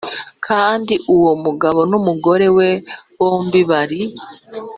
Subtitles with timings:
[0.47, 2.69] Kandi uwo mugabo n’umugore we
[3.17, 3.99] bombi bari